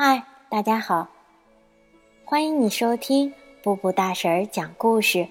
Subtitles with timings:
[0.00, 1.08] 嗨，大家好！
[2.24, 5.26] 欢迎你收听布布大婶讲故事。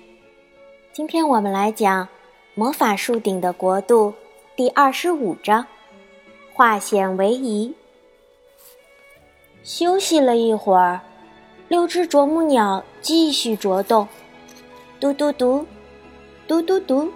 [0.92, 2.04] 今天我们来讲
[2.54, 4.10] 《魔法树顶的国度》
[4.58, 5.66] 第二十五章
[6.54, 7.74] “化险为夷”。
[9.64, 11.00] 休息了一会儿，
[11.70, 14.06] 六只啄木鸟继续啄洞，
[15.00, 15.66] 嘟嘟嘟，
[16.46, 17.10] 嘟嘟嘟，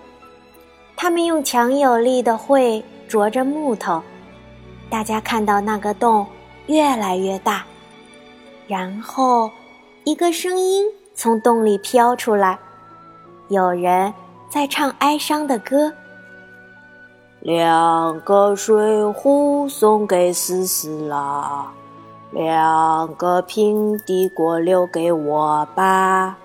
[0.95, 4.02] 它们用强有力的喙啄着木头。
[4.89, 6.25] 大家看到那个洞。
[6.71, 7.65] 越来越大，
[8.65, 9.51] 然后
[10.05, 12.57] 一个声音从洞里飘出来，
[13.50, 14.13] 有人
[14.50, 15.91] 在唱哀伤的歌。
[17.41, 21.69] 两个水壶送给思思啦，
[22.32, 26.38] 两个平底锅留给我吧，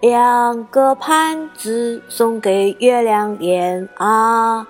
[0.00, 4.66] 两个盘子送给月亮脸啊。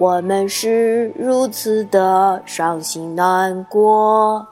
[0.00, 4.46] 我们是如此的伤心难过。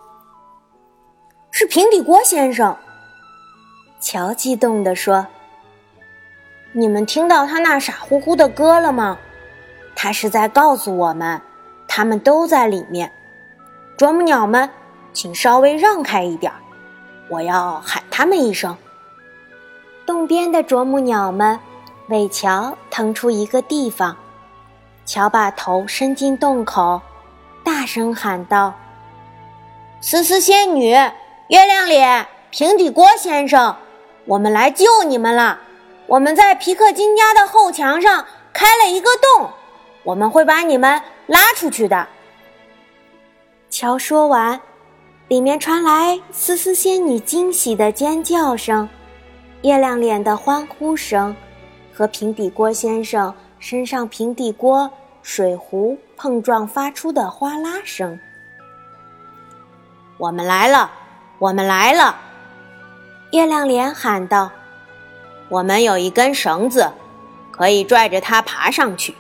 [1.51, 2.77] 是平底锅先生，
[3.99, 5.27] 乔激动地说
[6.73, 9.17] ：“你们听到他那傻乎乎的歌了吗？
[9.97, 11.41] 他是在告诉我们，
[11.89, 13.11] 他们都在里面。
[13.97, 14.69] 啄木鸟们，
[15.15, 16.53] 请稍微让开一点，
[17.31, 18.77] 我要喊他们一声。”
[20.05, 21.59] 洞边的啄木鸟们
[22.11, 24.15] 为乔腾出一个地方。
[25.09, 27.01] 乔把头伸进洞口，
[27.65, 28.75] 大声喊道
[30.03, 33.75] ：“思思仙女、月亮脸、平底锅先生，
[34.27, 35.59] 我们来救你们了！
[36.07, 39.51] 我们在皮克金家的后墙上开了一个洞，
[40.03, 42.07] 我们会把你们拉出去的。”
[43.71, 44.61] 乔说完，
[45.29, 48.87] 里面传来思思仙女惊喜的尖叫声、
[49.63, 51.35] 月亮脸的欢呼声
[51.95, 53.35] 和平底锅先生。
[53.61, 54.89] 身上平底锅、
[55.29, 58.19] 水壶碰撞发出的哗啦声。
[60.17, 60.91] 我们来了，
[61.39, 62.17] 我们来了！
[63.33, 64.51] 月亮脸喊道
[65.51, 66.91] ：“我们有一根绳子，
[67.51, 69.15] 可以拽着它爬上去，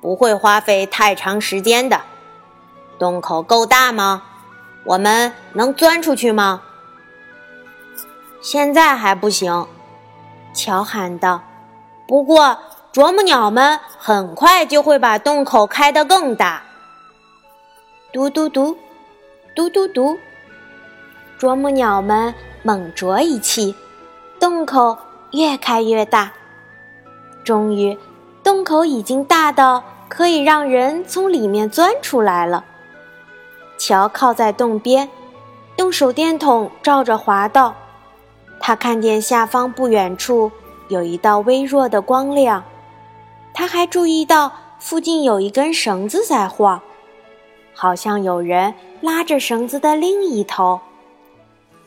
[0.00, 2.00] 不会花费太长时间的。
[2.98, 4.22] 洞口够大吗？
[4.84, 6.62] 我们能钻出去吗？”
[8.40, 9.68] 现在还不行，
[10.54, 11.42] 乔喊道。
[12.08, 12.58] 不过。
[12.96, 16.62] 啄木鸟们很快就会把洞口开得更大。
[18.10, 18.74] 嘟嘟嘟，
[19.54, 20.16] 嘟嘟嘟，
[21.36, 23.74] 啄木鸟们猛啄一气，
[24.40, 24.96] 洞口
[25.32, 26.32] 越开越大。
[27.44, 27.98] 终于，
[28.42, 32.64] 洞口已经大到可以让人从里面钻出来了。
[33.76, 35.10] 乔靠在洞边，
[35.76, 37.74] 用手电筒照着滑道，
[38.58, 40.50] 他看见下方不远处
[40.88, 42.64] 有一道微弱的光亮。
[43.58, 46.82] 他还注意到附近有一根绳子在晃，
[47.72, 50.78] 好像有人拉着绳子的另一头。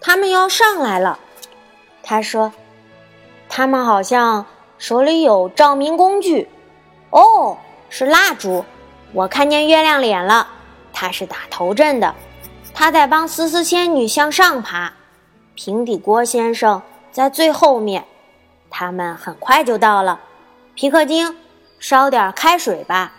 [0.01, 1.19] 他们要上来了，
[2.01, 2.51] 他说
[3.47, 4.47] ：“他们好像
[4.79, 6.49] 手里有照明工具。
[7.11, 7.55] 哦，
[7.87, 8.65] 是蜡烛。
[9.13, 10.47] 我看见月亮脸了，
[10.91, 12.15] 他是打头阵的，
[12.73, 14.93] 他在帮思思仙女向上爬。
[15.53, 16.81] 平底锅先生
[17.11, 18.05] 在最后面，
[18.71, 20.19] 他们很快就到了。
[20.73, 21.37] 皮克精。”
[21.79, 23.13] 烧点开水吧，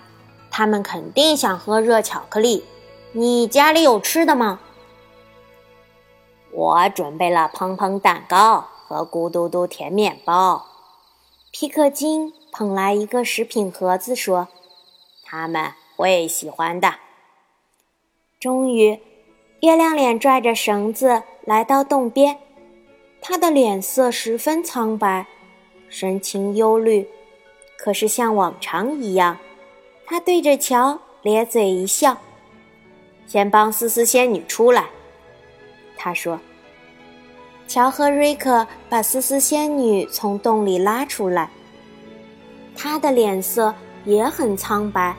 [0.50, 2.65] 他们肯定想喝热巧克力。
[3.12, 4.60] 你家里有吃的吗？
[6.53, 10.66] 我准备了砰砰蛋糕和咕嘟嘟甜面包。
[11.50, 14.48] 皮克金捧来一个食品盒子，说
[15.25, 16.94] ：“他们会喜欢的。”
[18.38, 19.00] 终于，
[19.60, 22.38] 月亮脸拽着绳子来到洞边，
[23.21, 25.27] 他的脸色十分苍白，
[25.88, 27.09] 神情忧虑。
[27.82, 29.38] 可是像往常一样，
[30.06, 32.14] 他对着乔咧嘴一笑。
[33.26, 34.84] 先帮思思仙女出来，
[35.96, 36.38] 他说。
[37.66, 41.48] 乔和瑞克把思思仙女从洞里拉出来。
[42.76, 43.72] 他的脸色
[44.04, 45.14] 也很苍白，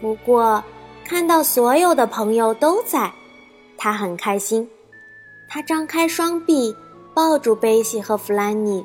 [0.00, 0.62] 不过
[1.04, 3.10] 看到所有的朋友都在，
[3.78, 4.68] 他很开心。
[5.48, 6.76] 他张开双臂
[7.14, 8.84] 抱住贝西和弗兰妮，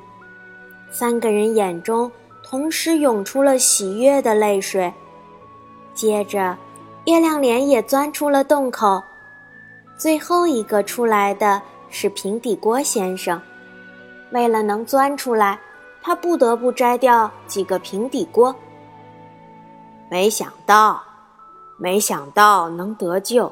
[0.92, 2.10] 三个人眼中。
[2.51, 4.94] 同时涌出了喜悦的泪水。
[5.94, 6.57] 接着，
[7.06, 9.01] 月亮脸也钻出了洞口。
[9.98, 13.42] 最后一个出来的是平底锅先生。
[14.31, 15.57] 为了能钻出来，
[16.01, 18.53] 他不得不摘掉几个平底锅。
[20.09, 21.01] 没想到，
[21.77, 23.50] 没想到能得救。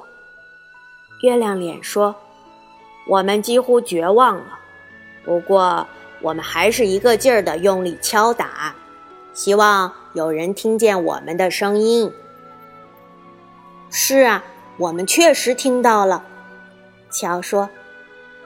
[1.24, 2.14] 月亮脸说
[3.08, 4.60] ：“我们几乎绝望了，
[5.24, 5.88] 不过
[6.22, 8.76] 我们还是一个劲儿的用力敲打。”
[9.34, 12.12] 希望有人听见我们的声音。
[13.90, 14.44] 是啊，
[14.78, 16.24] 我们确实听到了。
[17.10, 17.70] 乔说：“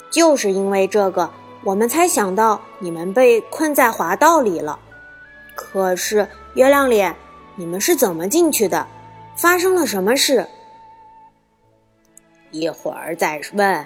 [0.10, 1.30] 就是因为这个，
[1.64, 4.80] 我们才想到你们被困在滑道里了。
[5.56, 7.16] 可是，月亮脸，
[7.56, 8.88] 你们是怎么进去的？
[9.36, 10.48] 发生了什么事？”
[12.52, 13.86] 一会儿再问，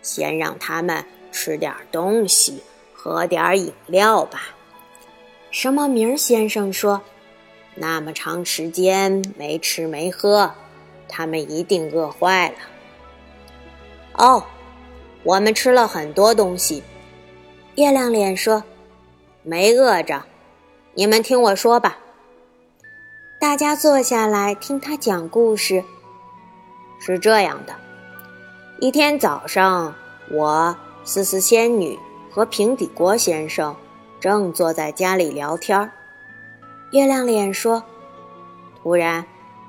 [0.00, 2.62] 先让他们吃点东西，
[2.94, 4.40] 喝点饮料吧。
[5.50, 7.00] 什么名先生说
[7.74, 10.52] ：“那么长时间没吃没喝，
[11.08, 12.56] 他们一定饿坏了。”
[14.14, 14.44] 哦，
[15.22, 16.82] 我们吃了很多东西。
[17.76, 18.62] 月亮脸说
[19.42, 20.24] ：“没饿着。
[20.94, 21.98] 你们听我说吧。”
[23.40, 25.82] 大家坐下来听他讲故事。
[27.00, 27.74] 是这样的。
[28.80, 29.94] 一天早上，
[30.30, 31.96] 我思思仙女
[32.30, 33.74] 和平底锅先生
[34.20, 35.90] 正坐在家里聊天
[36.90, 37.82] 月亮脸说
[38.82, 39.24] ：“突然，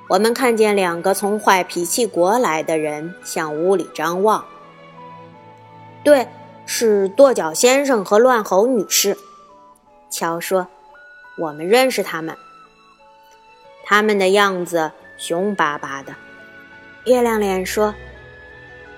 [0.07, 4.44] 我们看见两个从坏脾气国来的人向屋里张望。
[6.04, 6.28] 对，
[6.66, 9.18] 是跺脚先生和乱吼女士。”
[10.10, 10.68] 乔说
[11.38, 12.36] ：“我们认识他们，
[13.84, 16.16] 他们的样子凶巴巴的。”
[17.06, 17.94] 月亮脸说。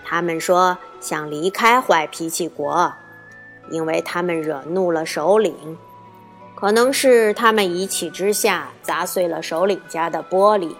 [0.03, 2.93] 他们说想离开坏脾气国，
[3.71, 5.77] 因为他们惹怒了首领。
[6.53, 10.75] 可能是他们一气之下砸碎了首领家的玻璃。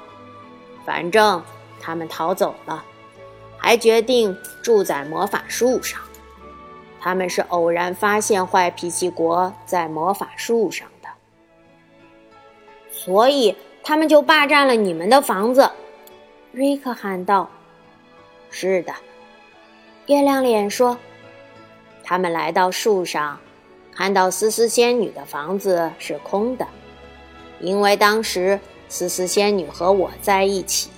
[0.86, 1.44] 反正
[1.80, 2.84] 他们逃走了，
[3.58, 6.00] 还决定住在魔法树上。
[7.00, 11.10] 他们是偶然发现坏脾气国在魔法树上的，
[12.92, 15.72] 所以他们就霸占了你们的房子。
[16.52, 17.50] 瑞克喊道
[18.52, 18.94] ：“是的。”
[20.06, 20.96] 月亮脸说
[22.12, 23.40] ：“他们来到树上，
[23.96, 26.68] 看到思思仙女的房子是空的，
[27.62, 28.60] 因为当时
[28.90, 30.90] 思思仙女和我在一起，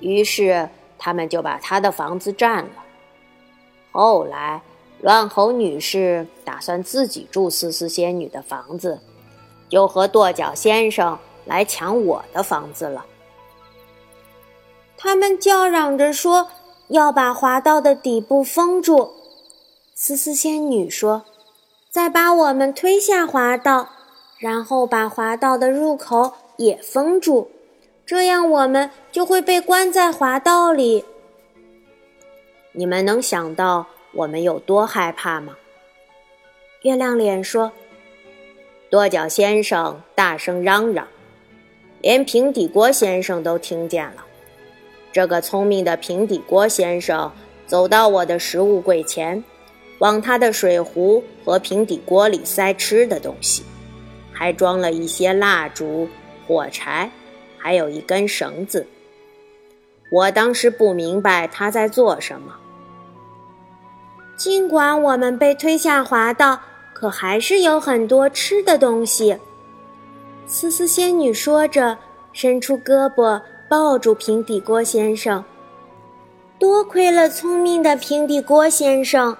[0.00, 0.68] 于是
[0.98, 2.70] 他们就把她的房子占了。
[3.92, 4.60] 后来，
[5.00, 8.98] 乱猴女士打算自己住思思仙女的房子，
[9.68, 13.06] 就和跺脚先生来抢我的房子了。
[14.96, 16.48] 他们叫嚷着说。”
[16.88, 19.12] 要把滑道的底部封住，
[19.98, 21.24] 思思仙女说
[21.88, 23.88] ：“再把我们推下滑道，
[24.38, 27.48] 然后把滑道的入口也封住，
[28.04, 31.02] 这样我们就会被关在滑道里。”
[32.72, 35.56] 你们能想到我们有多害怕吗？
[36.82, 37.72] 月亮脸说
[38.90, 41.08] ：“跺脚先生大声嚷嚷，
[42.02, 44.26] 连平底锅先生都听见了。”
[45.10, 47.32] 这个聪明的平底锅先生
[47.66, 49.42] 走到我的食物柜前，
[49.98, 53.62] 往他的水壶和平底锅里塞吃的东西，
[54.32, 56.08] 还装了一些蜡烛、
[56.46, 57.10] 火柴，
[57.58, 58.86] 还有一根绳子。
[60.10, 62.54] 我当时不明白他在做什么。
[64.36, 66.60] 尽管我们被推下滑道，
[66.92, 69.36] 可还是有很多吃的东西。
[70.46, 71.98] 思思仙女说着，
[72.32, 73.40] 伸出胳膊。
[73.68, 75.44] 抱住平底锅先生，
[76.56, 79.36] 多亏了聪明的平底锅先生。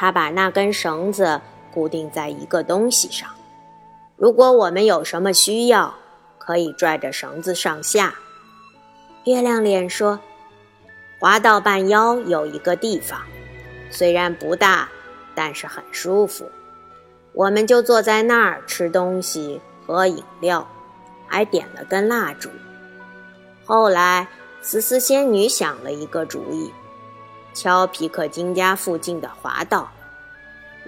[0.00, 3.28] 他把那根绳子固定在一个东西上，
[4.16, 5.94] 如果我们有什么需要，
[6.38, 8.14] 可以拽着绳子上下。
[9.24, 10.18] 月亮脸说
[11.20, 13.20] ：“滑道半腰有一个地方，
[13.90, 14.88] 虽然不大，
[15.34, 16.50] 但是很舒服。
[17.34, 20.66] 我们就坐在那儿吃东西、喝饮料，
[21.26, 22.48] 还点了根蜡烛。”
[23.66, 24.26] 后来，
[24.62, 26.72] 思思仙女想了一个主意，
[27.52, 29.90] 敲皮克金家附近的滑道。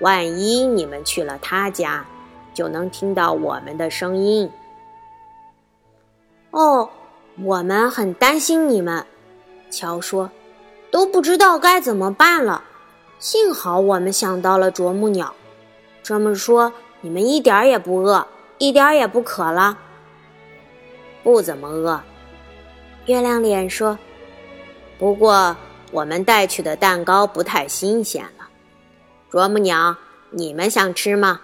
[0.00, 2.04] 万一你们去了他家，
[2.54, 4.50] 就能听到我们的声音。
[6.50, 6.88] 哦，
[7.42, 9.06] 我们很担心你们，
[9.70, 10.30] 乔说，
[10.90, 12.64] 都不知道该怎么办了。
[13.18, 15.32] 幸好我们想到了啄木鸟。
[16.02, 18.26] 这么说，你们一点也不饿，
[18.58, 19.78] 一点也不渴了？
[21.22, 22.00] 不怎么饿。
[23.06, 23.96] 月亮脸说
[24.98, 25.56] ：“不过
[25.92, 28.48] 我们带去的蛋糕不太新鲜了。
[29.30, 29.96] 啄木鸟，
[30.30, 31.40] 你们想吃吗？”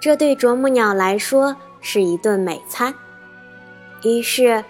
[0.00, 2.92] 这对啄木鸟来说是一顿美餐。
[4.02, 4.64] 于是，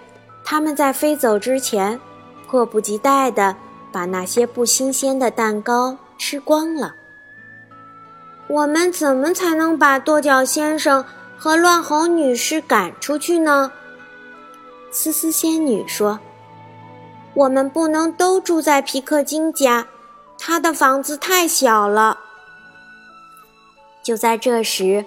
[0.44, 1.98] 他们在飞走之前，
[2.46, 3.56] 迫不及待地
[3.90, 6.94] 把那些不新鲜的蛋糕吃光了。
[8.46, 11.04] 我们怎么才能把跺脚先生
[11.36, 13.72] 和乱吼女士赶出去呢？
[14.92, 16.20] 思思仙女说
[17.34, 19.86] ：“我们不能都住在皮克金家，
[20.38, 22.18] 他的房子太小了。”
[24.02, 25.04] 就在这时，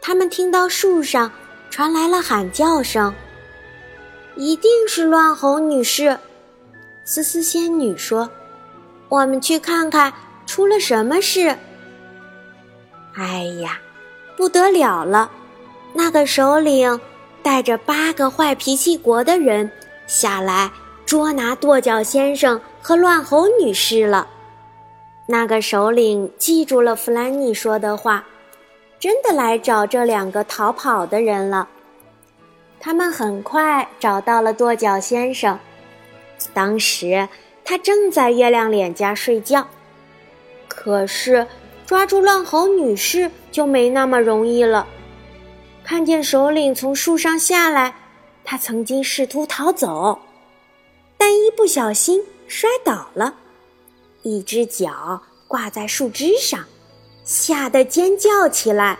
[0.00, 1.30] 他们听到树上
[1.70, 3.14] 传来了喊叫声。
[4.36, 6.16] 一定是乱猴女士，
[7.04, 8.30] 思思仙女说
[9.10, 10.12] ：“我们去看看
[10.46, 11.56] 出了什么事。”
[13.16, 13.80] 哎呀，
[14.36, 15.28] 不得了了！
[15.92, 17.00] 那个首领
[17.42, 19.68] 带着八个坏脾气国的人
[20.06, 20.70] 下来
[21.08, 24.28] 捉拿跺脚先生和乱吼女士了。
[25.24, 28.26] 那个首领记住了弗兰妮说的话，
[29.00, 31.66] 真的来找这两个逃跑的人了。
[32.78, 35.58] 他们很快找到了跺脚先生，
[36.52, 37.26] 当时
[37.64, 39.66] 他正在月亮脸家睡觉。
[40.68, 41.46] 可是
[41.86, 44.86] 抓住乱吼女士就没那么容易了。
[45.82, 47.94] 看见首领从树上下来，
[48.44, 50.20] 他曾经试图逃走，
[51.18, 53.34] 但一不小心摔倒了，
[54.22, 56.64] 一只脚挂在树枝上，
[57.24, 58.98] 吓得尖叫起来，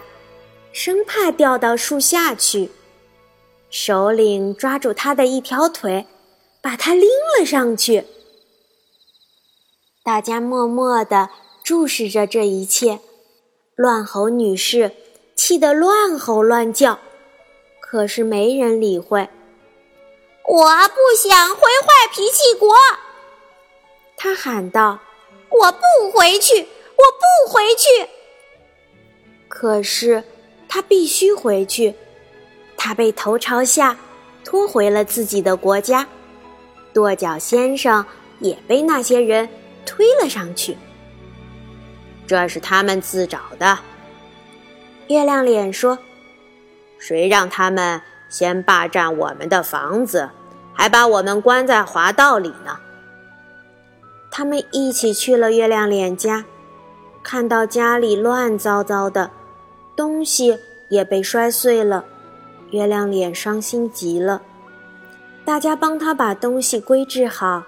[0.72, 2.70] 生怕掉到树下去。
[3.70, 6.06] 首领抓住他的一条腿，
[6.60, 7.08] 把他拎
[7.38, 8.04] 了上去。
[10.02, 11.30] 大家默默地
[11.62, 12.98] 注视着这一切，
[13.76, 14.92] 乱吼女士。
[15.34, 16.98] 气得乱吼乱叫，
[17.80, 19.28] 可是没人理会。
[20.48, 22.74] 我不想回坏脾气国，
[24.16, 24.98] 他喊道
[25.50, 26.62] ：“我不回去，
[26.96, 28.08] 我不回去。”
[29.46, 30.24] 可是
[30.66, 31.94] 他必须回去，
[32.78, 33.94] 他被头朝下
[34.42, 36.08] 拖回了自己的国家。
[36.94, 38.04] 跺脚先生
[38.40, 39.46] 也被那些人
[39.84, 40.78] 推了上去，
[42.26, 43.78] 这是他们自找的。
[45.08, 45.98] 月亮脸说
[46.98, 48.00] ：“谁让他们
[48.30, 50.30] 先霸占我们的房子，
[50.78, 52.78] 还把我们关在滑道里呢？”
[54.30, 56.44] 他们一起去了月亮脸家，
[57.22, 59.30] 看到家里乱糟糟的，
[59.96, 60.56] 东西
[60.88, 62.04] 也被摔碎了。
[62.70, 64.40] 月亮脸伤心极了。
[65.44, 67.64] 大家帮他把东西归置好，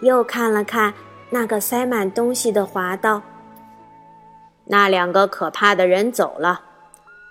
[0.00, 0.94] 又看了看
[1.30, 3.22] 那个塞满东西的滑道。
[4.64, 6.62] 那两个可怕的人走了。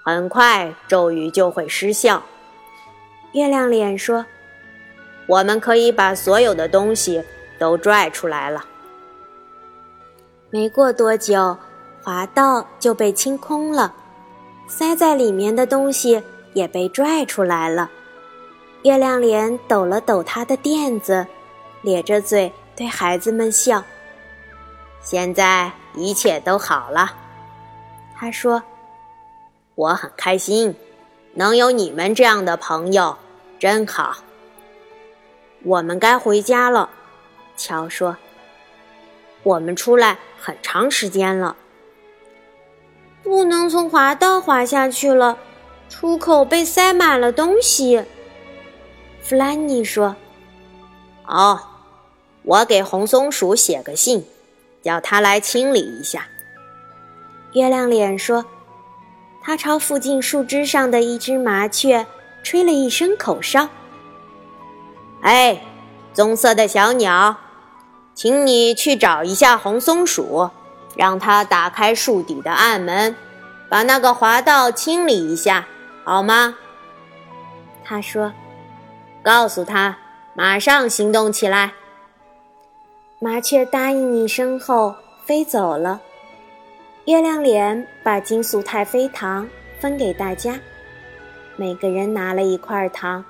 [0.06, 2.24] 很快，咒语就会失效。
[3.34, 4.26] 月亮脸说
[5.28, 7.24] ：“我们可以把所有的东西
[7.60, 8.66] 都拽出来了。”
[10.50, 11.58] 没过多久，
[12.02, 13.94] 滑道就被清空了，
[14.68, 17.90] 塞在里面的东西也被拽出来了。
[18.84, 21.28] 月亮脸抖了抖他的垫子，
[21.82, 23.84] 咧着嘴对孩子们笑
[25.04, 27.14] ：“现在一切都好了。”
[28.18, 28.64] 他说。
[29.76, 30.76] 我很开心，
[31.36, 33.16] 能有你们这样的朋友，
[33.60, 34.18] 真好。
[35.68, 36.90] 我们该回家了，
[37.58, 38.16] 乔说。
[39.44, 41.58] 我们出来很长时间了，
[43.22, 45.38] 不能从滑道滑下去了，
[45.90, 48.02] 出口被塞满了东西。
[49.22, 50.16] 弗兰妮说
[51.28, 51.60] ：“哦，
[52.44, 54.26] 我给红松鼠写个信，
[54.82, 56.30] 叫他来清理一下。”
[57.52, 58.46] 月亮脸说。
[59.44, 62.06] 他朝附近树枝上的一只麻雀
[62.44, 63.70] 吹了一声口哨。
[65.28, 65.62] “哎，
[66.14, 67.36] 棕色的小鸟，
[68.14, 70.50] 请你去找一下红松鼠，
[70.96, 73.14] 让它打开树底的暗门，
[73.68, 75.68] 把那个滑道清理一下，
[76.06, 76.56] 好吗？”
[77.84, 78.32] 他说
[79.22, 79.98] ，“告诉他，
[80.34, 81.74] 马上行动起来。”
[83.20, 86.00] 麻雀答应一声后飞走了。
[87.04, 89.46] 月亮脸把金粟太妃糖
[89.78, 90.58] 分给大家，
[91.58, 93.26] 每个人拿了一块糖。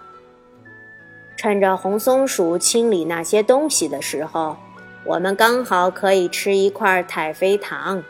[1.38, 4.58] 趁着红松鼠清理那些东西的时候，
[5.06, 8.04] 我们刚好可以吃一块太妃糖。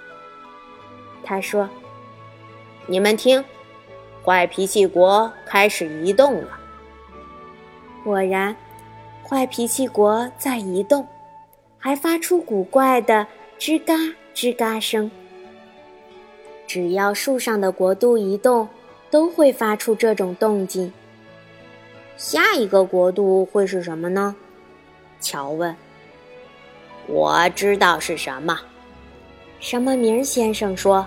[1.24, 1.70] 他说
[2.88, 3.44] ：“你们听，
[4.24, 6.58] 坏脾气国开始移动了。”
[8.02, 8.56] 果然，
[9.28, 11.06] 坏脾气国在移动，
[11.78, 13.28] 还发出古怪的
[13.60, 13.94] 吱嘎
[14.34, 15.12] 吱嘎声。
[16.66, 18.70] 只要树上的国度移动，
[19.12, 20.94] 都会发出这种动静。
[22.18, 24.36] 下一个国度会是什么呢？
[25.22, 25.76] 乔问。
[27.08, 28.60] 我知道是什么。
[29.60, 31.06] 什么名先生说：“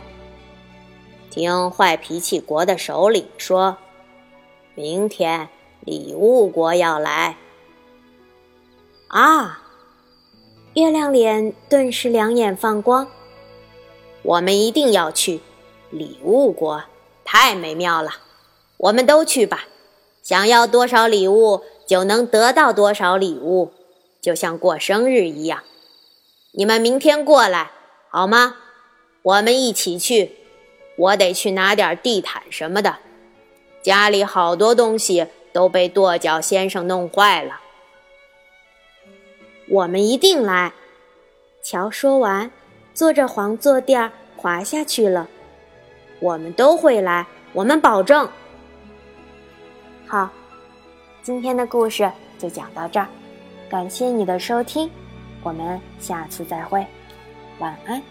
[1.29, 3.77] 听坏脾气国的首领说，
[4.77, 5.49] 明天
[5.81, 7.37] 礼物国要来。”
[9.09, 9.63] 啊！
[10.75, 13.07] 月亮脸顿时两眼放光。
[14.23, 15.41] 我们一定要去。
[15.91, 16.85] 礼物国
[17.25, 18.11] 太美妙了，
[18.77, 19.65] 我们都去吧。
[20.23, 23.73] 想要多少礼物就能得到多少礼物，
[24.21, 25.63] 就像过生日一样。
[26.53, 27.71] 你们明天过来
[28.09, 28.57] 好吗？
[29.23, 30.37] 我们一起去。
[30.97, 32.97] 我得去拿点地毯什么的，
[33.83, 37.61] 家里好多东西都被跺脚先生弄坏了。
[39.69, 40.75] 我们一定来。”
[41.63, 42.51] 乔说完，
[42.93, 45.29] 坐着黄坐垫滑下去了。
[46.19, 48.29] 我们都会来，我们保证。
[50.11, 50.29] 好，
[51.23, 53.07] 今天的故事就讲到这儿，
[53.69, 54.91] 感谢你的收听，
[55.45, 56.85] 我们下次再会，
[57.61, 58.03] 晚安。